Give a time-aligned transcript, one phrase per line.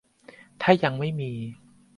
[0.61, 1.31] ถ้ายังไม่มี